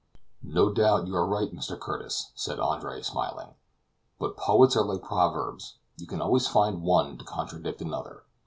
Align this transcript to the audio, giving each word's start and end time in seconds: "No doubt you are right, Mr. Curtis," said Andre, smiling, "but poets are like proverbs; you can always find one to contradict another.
"No 0.41 0.73
doubt 0.73 1.05
you 1.05 1.15
are 1.15 1.27
right, 1.27 1.53
Mr. 1.53 1.79
Curtis," 1.79 2.31
said 2.33 2.59
Andre, 2.59 3.03
smiling, 3.03 3.53
"but 4.17 4.35
poets 4.35 4.75
are 4.75 4.83
like 4.83 5.03
proverbs; 5.03 5.75
you 5.95 6.07
can 6.07 6.19
always 6.23 6.47
find 6.47 6.81
one 6.81 7.19
to 7.19 7.23
contradict 7.23 7.83
another. 7.83 8.23